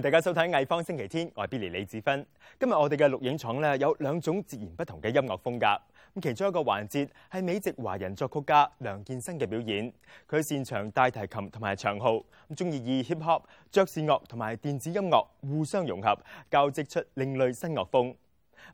[0.00, 2.24] 大家收睇艺方星期天，我系 Billy 李子芬。
[2.60, 5.66] 今日我哋嘅录影厂咧有两种截然不同嘅音乐风格。
[6.14, 9.92] 咁其中一个环节系美籍华人作曲家梁建生嘅表演。
[10.30, 12.12] 佢擅长大提琴同埋长号，
[12.50, 13.42] 咁中意以 hop、
[13.72, 16.16] 爵士乐同埋电子音乐互相融合，
[16.48, 18.14] 交织出另类新乐风。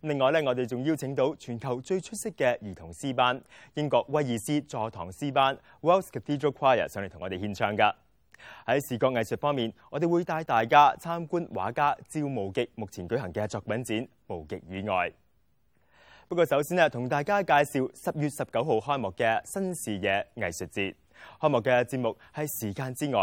[0.02, 3.40] 另外咧，我哋仲邀请到全球最出色嘅儿童诗班——
[3.72, 8.03] 英国威尔斯座堂诗班 w e l l s Cathedral Choir） 上嚟同我哋献唱噶。
[8.66, 13.96] 喺视觉艺术方面，我哋会带大家参观画家赵无极目前举行嘅作品展
[14.28, 14.94] 《无极以外》。
[16.28, 20.94] 不过，首先咧，同大家介绍十月十九号开幕嘅新视野艺术节。
[21.40, 23.20] 开幕嘅节目系《时间之外》，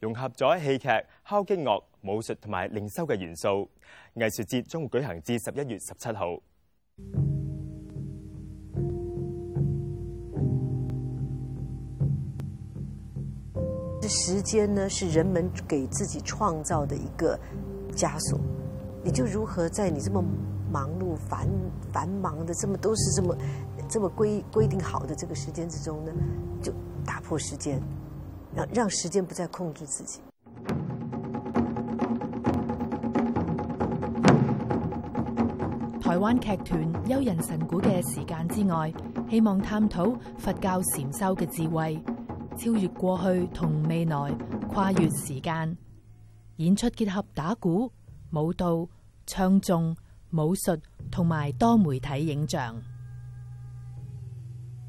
[0.00, 0.88] 融合咗戏剧、
[1.26, 3.68] 敲击乐、武术同埋灵修嘅元素。
[4.14, 6.38] 艺术节将会举行至十一月十七号。
[14.14, 17.38] 时间呢，是人们给自己创造的一个
[17.96, 18.38] 枷锁。
[19.02, 20.22] 你就如何在你这么
[20.70, 21.48] 忙碌、繁
[21.92, 23.34] 繁忙的这么都是这么
[23.88, 26.12] 这么规规定好的这个时间之中呢？
[26.62, 26.70] 就
[27.06, 27.80] 打破时间，
[28.54, 30.20] 让让时间不再控制自己。
[36.02, 38.92] 台湾剧团幽人神鼓嘅《时间之外》，
[39.30, 40.04] 希望探讨
[40.36, 41.98] 佛教禅修嘅智慧。
[42.56, 44.30] 超越过去同未来，
[44.70, 45.76] 跨越时间。
[46.56, 47.90] 演出结合打鼓、
[48.32, 48.86] 舞蹈、
[49.26, 49.96] 唱诵、
[50.32, 50.76] 武术
[51.10, 52.80] 同埋多媒体影像。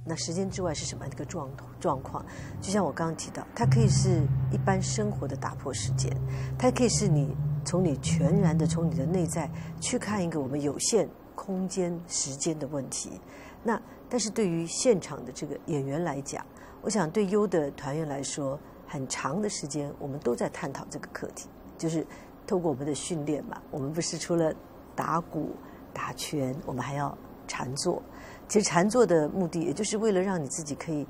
[0.06, 2.24] 那时间之外是什么一个状状况？
[2.62, 4.22] 就像我刚刚提到，它可以是
[4.52, 6.12] 一般生活的打破时间，
[6.60, 13.12] 它可以是你从你全然的从你的内在去看一个我们有限空间时间的问题。
[13.64, 16.46] 那但是对于现场的这个演员来讲。
[16.84, 22.06] 我想对优的团员来说，很长的时间，我们都在探讨这个课题，就是
[22.46, 23.58] 透过我们的训练嘛。
[23.72, 24.54] 我们不是除了
[24.94, 25.56] 打鼓、
[25.94, 27.18] 打拳，我们还要
[27.48, 28.04] 禅坐。
[28.50, 31.08] 其实禅坐的目的，也就是为了让你自己可以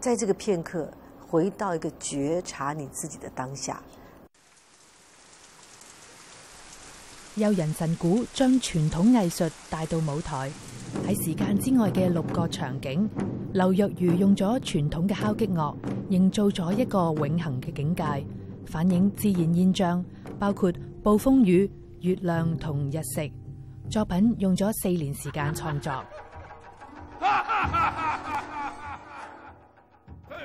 [0.00, 0.90] 在这个片刻，
[1.28, 3.78] 回到一个觉察你自己的当下。
[7.34, 10.50] 悠人神鼓将传统艺术带到舞台。
[11.06, 13.08] 喺时间之外嘅六个场景，
[13.52, 15.76] 刘若愚用咗传统嘅敲击乐，
[16.08, 18.02] 营造咗一个永恒嘅境界，
[18.66, 20.04] 反映自然现象，
[20.38, 20.70] 包括
[21.02, 21.70] 暴风雨、
[22.00, 23.30] 月亮同日食。
[23.88, 26.04] 作品用咗四年时间创作。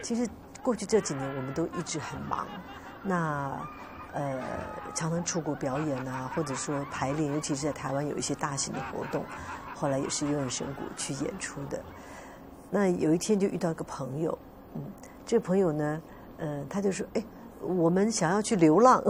[0.02, 0.28] 其实
[0.62, 2.46] 过去这几年，我们都一直很忙，
[3.04, 3.52] 那，
[4.14, 4.40] 呃，
[4.94, 9.26] 常常出国表演啊，或者说排练，尤其是在台湾有一些大型嘅活动。
[9.76, 11.84] 后来也是用灵神鼓去演出的。
[12.72, 14.36] 那有一天就遇到一个朋友，
[14.74, 14.82] 嗯，
[15.26, 16.02] 这个朋友呢，
[16.38, 17.24] 嗯，他就说，哎，
[17.62, 19.04] 我们想要去流浪，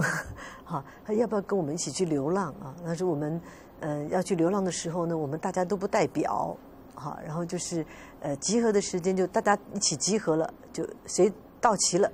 [0.64, 0.84] 哈，
[1.16, 2.74] 要不要跟我们一起去流浪啊？
[2.84, 3.40] 他说我们，
[3.80, 6.56] 嗯，要去流浪的时候呢，我们大家都不戴表，
[6.96, 7.86] 哈，然后就是，
[8.20, 12.10] 呃，集合的时间就大家一起集合了，就谁到齐了，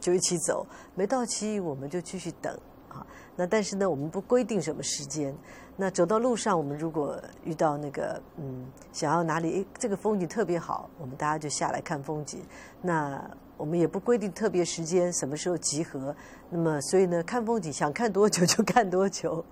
[0.00, 2.52] 就一起走，没到齐我们就继续等，
[2.88, 5.32] 啊，那但是呢，我们不规定什么时间。
[5.76, 12.40] 那走到路上，我们如果遇到那个，嗯，想要哪里，这个风景特别好，我们大家就下来看风景。
[12.82, 13.20] 那
[13.56, 16.14] 我们也不规定特别时间，什么时候集合。
[16.50, 19.44] 那么，所以呢，看风景想看多久就看多久。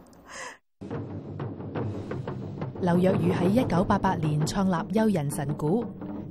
[2.81, 5.83] 刘若愚喺一九八八年创立幽人神谷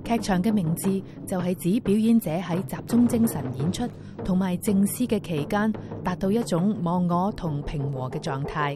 [0.04, 3.88] 剧场嘅名字，就系指表演者喺集中精神演出
[4.24, 5.74] 同埋静思嘅期间，
[6.04, 8.76] 达到一种忘我同平和嘅状态。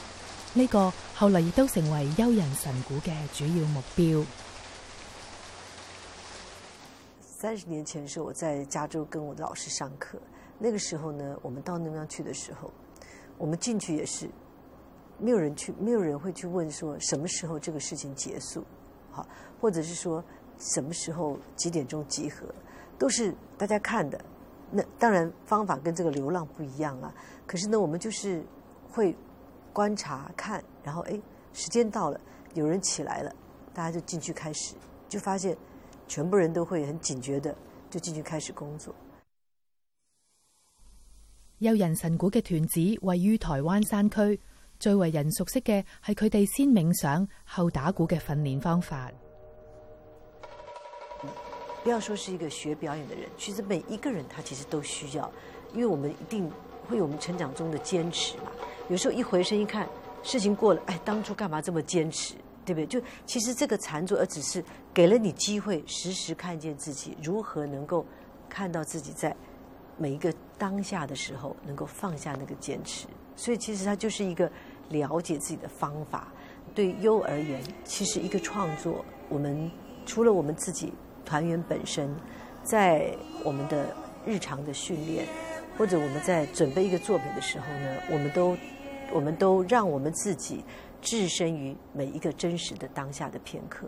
[0.53, 4.21] 呢个后来亦都成为幽人神鼓嘅主要目标。
[7.21, 10.17] 三十年前，是我在加州跟我的老师上课。
[10.59, 12.69] 那个时候呢，我们到那边去的时候，
[13.37, 14.29] 我们进去也是
[15.17, 18.63] 没有人去，没有人会去问说什么时候这个事情结束，
[19.09, 19.25] 好，
[19.61, 20.21] 或者是说
[20.59, 22.45] 什么时候几点钟集合，
[22.99, 24.19] 都是大家看的。
[24.69, 27.13] 那当然方法跟这个流浪不一样啊。
[27.47, 28.43] 可是呢，我们就是
[28.91, 29.15] 会。
[29.71, 31.19] 观察看，然后哎，
[31.53, 32.19] 时间到了，
[32.53, 33.33] 有人起来了，
[33.73, 34.75] 大家就进去开始，
[35.09, 35.55] 就发现
[36.07, 37.55] 全部人都会很警觉的，
[37.89, 38.93] 就进去开始工作。
[41.59, 44.39] 有人神鼓嘅团子位于台湾山区，
[44.79, 49.11] 最为人熟悉嘅系佢哋先冥想后打鼓嘅训练方法。
[51.83, 55.31] 不要说是一个学表演的人，其实每一个人他其实都需要，
[55.73, 56.51] 因为我们一定
[56.87, 58.51] 会有我们成长中的坚持嘛。
[58.91, 59.87] 有时候一回身一看，
[60.21, 62.33] 事情过了，哎，当初干嘛这么坚持，
[62.65, 62.85] 对不对？
[62.85, 64.61] 就其实这个缠住，而只是
[64.93, 68.05] 给了你机会，时时看见自己如何能够
[68.49, 69.33] 看到自己在
[69.97, 73.07] 每一个当下的时候能够放下那个坚持。
[73.37, 74.51] 所以其实它就是一个
[74.89, 76.27] 了解自己的方法。
[76.75, 79.71] 对优而言，其实一个创作，我们
[80.05, 80.91] 除了我们自己
[81.23, 82.13] 团员本身，
[82.61, 83.15] 在
[83.45, 83.95] 我们的
[84.25, 85.25] 日常的训练，
[85.77, 88.53] 或者我们在准备一个作品的时候呢，我们都。
[89.13, 90.63] 我们都让我们自己
[91.01, 93.87] 置身于每一个真实的当下的片刻。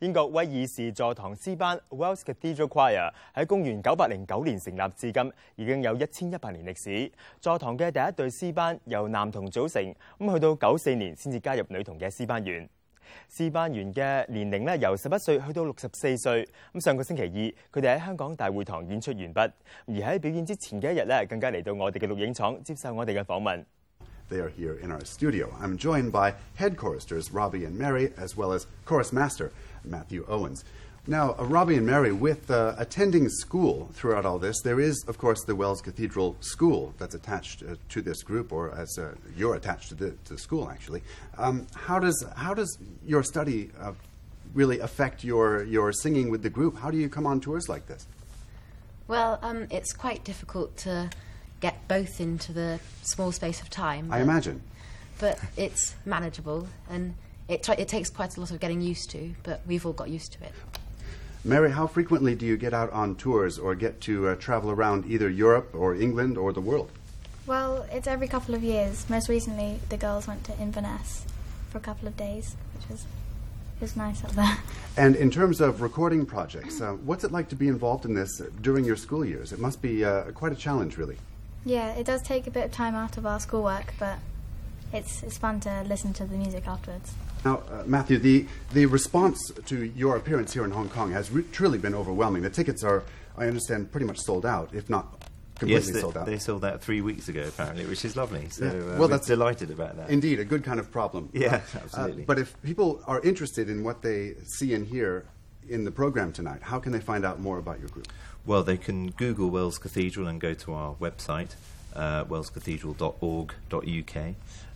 [0.00, 7.10] 英國威爾士座堂師班 w e l l s Cathedral Choir 喺公元九百零九年成立至今，已經有一千一百年歷史。
[7.40, 12.68] 座堂嘅第一隊師班由男童組成，咁去到九四年先至加入女童嘅師班員。
[13.28, 16.48] 试办员嘅年龄咧，由十一岁去到六十四岁。
[16.72, 23.64] 咁上个星期二，佢哋喺香港大会堂演出完毕，而喺表演之前嘅一日咧，更加嚟到我哋嘅录影厂接受我哋嘅访问。
[31.08, 35.42] Now, uh, Robbie and Mary, with uh, attending school throughout all this, there is, of course,
[35.44, 39.88] the Wells Cathedral School that's attached uh, to this group, or as uh, you're attached
[39.88, 41.02] to the, to the school, actually.
[41.38, 43.94] Um, how, does, how does your study uh,
[44.54, 46.78] really affect your, your singing with the group?
[46.78, 48.06] How do you come on tours like this?
[49.08, 51.10] Well, um, it's quite difficult to
[51.58, 54.06] get both into the small space of time.
[54.06, 54.62] But, I imagine.
[55.18, 57.16] But it's manageable, and
[57.48, 60.08] it, t- it takes quite a lot of getting used to, but we've all got
[60.08, 60.52] used to it.
[61.44, 65.04] Mary, how frequently do you get out on tours or get to uh, travel around
[65.08, 66.88] either Europe or England or the world?
[67.48, 69.10] Well, it's every couple of years.
[69.10, 71.26] Most recently, the girls went to Inverness
[71.68, 73.06] for a couple of days, which was
[73.80, 74.58] was nice up there.
[74.96, 78.40] And in terms of recording projects, uh, what's it like to be involved in this
[78.60, 79.50] during your school years?
[79.52, 81.16] It must be uh, quite a challenge, really.
[81.64, 84.20] Yeah, it does take a bit of time out of our schoolwork, but
[84.92, 87.14] it's it's fun to listen to the music afterwards.
[87.44, 91.44] Now, uh, Matthew, the, the response to your appearance here in Hong Kong has re-
[91.52, 92.42] truly been overwhelming.
[92.42, 93.02] The tickets are,
[93.36, 95.22] I understand, pretty much sold out, if not
[95.58, 96.26] completely yes, they, sold out.
[96.26, 98.48] They sold out three weeks ago, apparently, which is lovely.
[98.50, 98.70] So, yeah.
[98.70, 100.08] Uh, well, uh, that's delighted about that.
[100.10, 101.30] Indeed, a good kind of problem.
[101.32, 102.22] Yeah, uh, uh, absolutely.
[102.24, 105.26] but if people are interested in what they see and hear
[105.68, 108.06] in the program tonight, how can they find out more about your group?
[108.46, 111.54] Well, they can Google Wells Cathedral and go to our website,
[111.96, 114.34] uh, wellscathedral.org.uk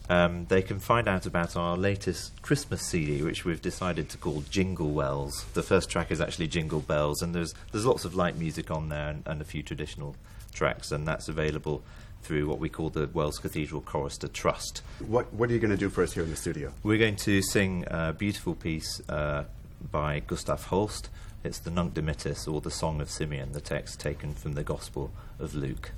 [0.09, 4.43] um, they can find out about our latest Christmas CD, which we've decided to call
[4.49, 5.45] Jingle Wells.
[5.55, 8.89] The first track is actually Jingle Bells, and there's there's lots of light music on
[8.89, 10.15] there and, and a few traditional
[10.53, 11.83] tracks, and that's available
[12.23, 14.83] through what we call the Wells Cathedral Chorister Trust.
[15.05, 16.73] What What are you going to do for us here in the studio?
[16.83, 19.45] We're going to sing a beautiful piece uh,
[19.91, 21.09] by Gustav Holst.
[21.43, 25.11] It's the Nunc Dimittis, or the Song of Simeon, the text taken from the Gospel
[25.41, 25.91] of Luke.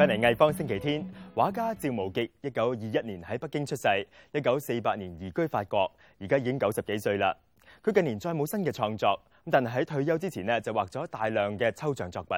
[0.00, 3.86] 翻嚟《艺方星期天》，畫家趙無極一九二一年喺北京出世，
[4.32, 7.36] 一九四八年移居法國，而家已經九十幾歲啦。
[7.84, 9.08] 佢近年再冇新嘅創作，
[9.44, 12.36] 咁但係喺退休之前呢，就畫咗大量嘅抽象作品，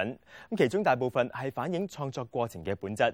[0.49, 3.13] 咁其中大部分係反映創作過程嘅本質。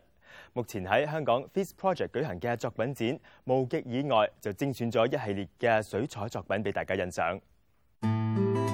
[0.53, 8.68] 目前喺香港 f i s t Project 舉行嘅作品展，無極以外就精選咗一系列嘅水彩作品俾大家欣賞。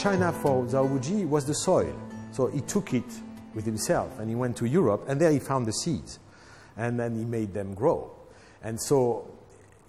[0.00, 1.92] China for Zhaoguji was the soil.
[2.32, 3.04] So he took it
[3.54, 6.18] with himself and he went to Europe and there he found the seeds
[6.78, 8.10] and then he made them grow.
[8.62, 9.28] And so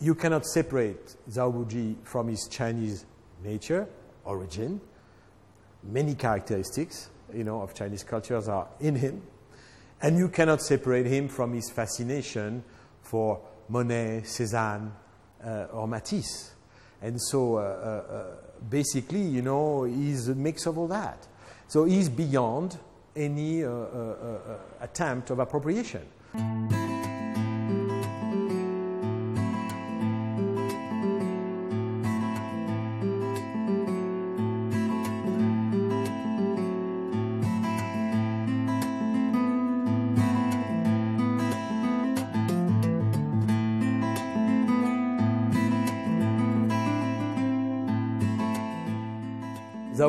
[0.02, 3.06] you cannot separate Zhaoguji from his Chinese
[3.42, 3.88] nature,
[4.26, 4.82] origin.
[5.82, 9.22] Many characteristics, you know, of Chinese cultures are in him.
[10.02, 12.66] And you cannot separate him from his fascination
[13.02, 13.40] for
[13.70, 14.92] Monet, Cézanne,
[15.42, 16.52] uh, or Matisse.
[17.02, 18.26] And so uh, uh, uh,
[18.70, 21.28] basically, you know, he's a mix of all that.
[21.68, 22.78] So he's beyond
[23.16, 26.04] any uh, uh, attempt of appropriation.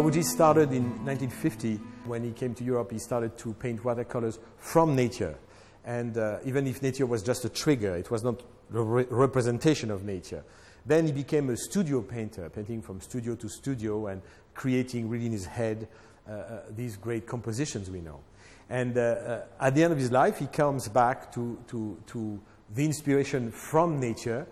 [0.02, 1.76] Babuji started in 1950.
[2.06, 5.36] When he came to Europe, he started to paint watercolors from nature.
[5.84, 8.42] And uh, even if nature was just a trigger, it was not
[8.74, 10.42] a re- representation of nature.
[10.84, 14.22] Then he became a studio painter, painting from studio to studio and
[14.54, 15.86] creating really in his head
[16.28, 18.18] uh, uh these great compositions we know.
[18.68, 22.40] And uh, uh, at the end of his life, he comes back to, to, to
[22.74, 24.48] the inspiration from nature.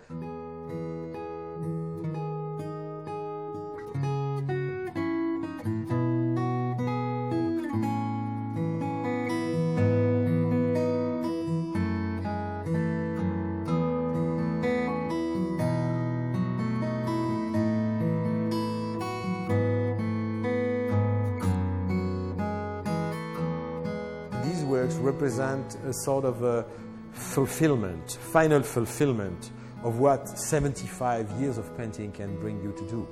[24.99, 26.63] represent a sort of a uh,
[27.11, 29.51] fulfillment, final fulfillment
[29.83, 33.07] of what 75 years of painting can bring you to do.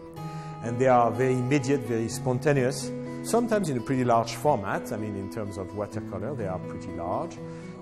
[0.63, 2.91] And they are very immediate, very spontaneous,
[3.23, 4.91] sometimes in a pretty large format.
[4.91, 7.35] I mean, in terms of watercolor, they are pretty large.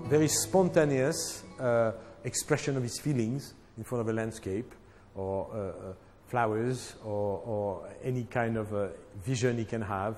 [0.04, 1.92] Very spontaneous uh,
[2.24, 4.74] expression of his feelings in front of a landscape
[5.14, 5.92] or uh, uh
[6.26, 8.88] flowers or, or, any kind of uh,
[9.24, 10.14] vision he can have.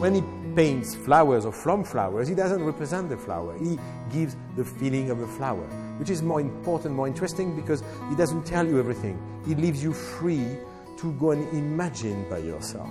[0.00, 0.22] when he
[0.56, 3.56] paints flowers or from flowers, he doesn't represent the flower.
[3.62, 3.78] He
[4.10, 5.62] gives the feeling of the flower,
[5.98, 9.18] which is more important, more interesting because he doesn't tell you everything.
[9.46, 10.46] He leaves you free
[10.98, 12.88] to go and imagine by yourself.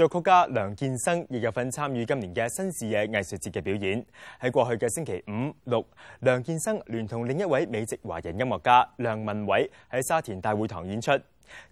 [0.00, 4.02] 作曲家梁建生亦有份參與今年嘅新視野藝術節嘅表演。
[4.40, 5.86] 喺過去嘅星期五、六，
[6.20, 11.12] 梁建生聯同另一位美籍華人音樂家梁文偉喺沙田大會堂演出。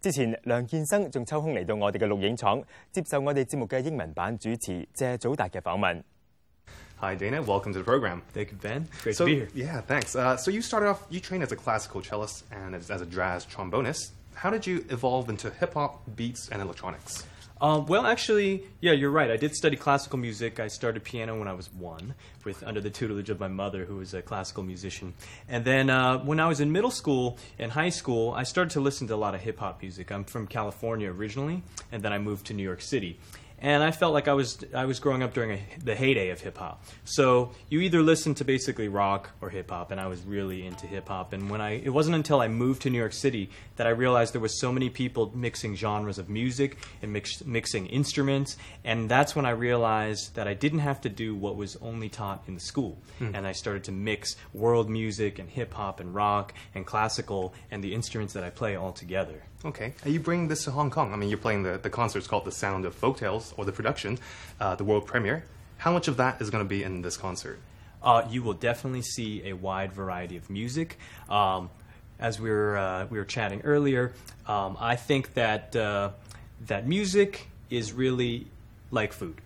[0.02, 6.02] 之前，梁建生仲抽空嚟到我哋嘅錄影廠，接受我哋節目嘅英文版主持謝祖達嘅訪問。
[7.00, 8.20] Hi Dana，welcome to the program.
[8.34, 8.86] Thank you Ben.
[9.02, 9.48] Great to be here.
[9.54, 10.12] Yeah, thanks.
[10.42, 12.44] So you started off you trained as a classical c e l l i s
[12.44, 14.10] t and as a jazz trombonist.
[14.36, 17.24] How did you evolve into hip hop beats and electronics?
[17.60, 19.30] Um, well, actually, yeah, you're right.
[19.30, 20.60] I did study classical music.
[20.60, 23.96] I started piano when I was one, with under the tutelage of my mother, who
[23.96, 25.12] was a classical musician.
[25.48, 28.80] And then uh, when I was in middle school and high school, I started to
[28.80, 30.12] listen to a lot of hip hop music.
[30.12, 33.18] I'm from California originally, and then I moved to New York City
[33.60, 36.40] and I felt like I was I was growing up during a, the heyday of
[36.40, 36.84] hip hop.
[37.04, 40.86] So you either listened to basically rock or hip hop, and I was really into
[40.86, 41.32] hip hop.
[41.32, 44.34] And when I it wasn't until I moved to New York City that I realized
[44.34, 49.34] there was so many people mixing genres of music and mix, mixing instruments, and that's
[49.36, 52.60] when I realized that I didn't have to do what was only taught in the
[52.60, 53.34] school, mm.
[53.36, 57.82] and I started to mix world music and hip hop and rock and classical and
[57.82, 59.42] the instruments that I play all together.
[59.64, 59.92] Okay.
[60.04, 61.12] Are uh, you bringing this to Hong Kong?
[61.12, 64.18] I mean, you're playing the, the concert's called The Sound of Folktales, or the production,
[64.60, 65.44] uh, the world premiere.
[65.78, 67.58] How much of that is going to be in this concert?
[68.02, 70.96] Uh, you will definitely see a wide variety of music.
[71.28, 71.70] Um,
[72.20, 74.12] as we were, uh, we were chatting earlier,
[74.46, 76.10] um, I think that, uh,
[76.66, 78.46] that music is really
[78.92, 79.40] like food.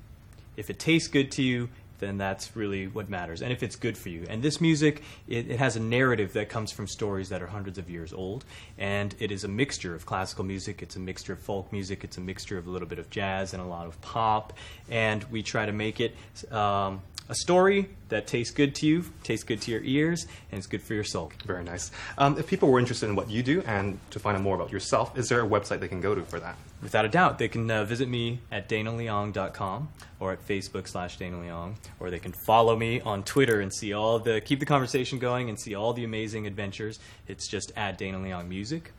[0.58, 1.70] If it tastes good to you,
[2.02, 3.40] then that's really what matters.
[3.42, 4.26] And if it's good for you.
[4.28, 7.78] And this music, it, it, has a narrative that comes from stories that are hundreds
[7.78, 8.44] of years old.
[8.76, 12.18] And it is a mixture of classical music, it's a mixture of folk music, it's
[12.18, 14.52] a mixture of a little bit of jazz and a lot of pop.
[14.90, 16.14] And we try to make it.
[16.52, 20.66] Um, a story that tastes good to you, tastes good to your ears, and it's
[20.66, 21.32] good for your soul.
[21.46, 21.90] Very nice.
[22.18, 24.70] Um, if people were interested in what you do and to find out more about
[24.72, 26.56] yourself, is there a website they can go to for that?
[26.82, 29.88] Without a doubt, they can uh, visit me at danaleong.com
[30.20, 34.18] or at Facebook slash danaleong, or they can follow me on Twitter and see all
[34.18, 36.98] the keep the conversation going and see all the amazing adventures.
[37.28, 38.92] It's just at danaleong music.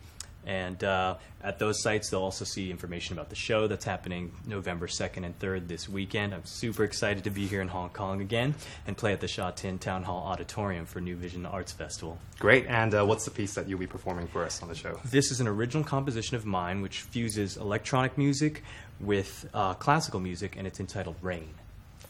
[0.46, 4.88] And uh, at those sites, they'll also see information about the show that's happening November
[4.88, 6.34] 2nd and 3rd this weekend.
[6.34, 9.52] I'm super excited to be here in Hong Kong again and play at the Sha
[9.52, 12.18] Tin Town Hall Auditorium for New Vision Arts Festival.
[12.40, 12.66] Great.
[12.68, 15.00] And uh, what's the piece that you'll be performing for us on the show?
[15.06, 18.64] This is an original composition of mine which fuses electronic music
[19.00, 21.50] with uh, classical music, and it's entitled Rain.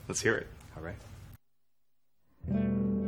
[0.07, 0.47] Let's hear it.
[0.75, 0.83] All
[2.51, 3.01] right.